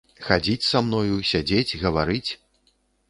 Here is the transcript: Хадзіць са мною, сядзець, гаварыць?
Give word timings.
Хадзіць 0.27 0.67
са 0.69 0.81
мною, 0.87 1.17
сядзець, 1.33 1.77
гаварыць? 1.83 2.31